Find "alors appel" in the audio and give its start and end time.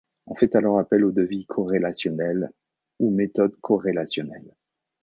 0.55-1.05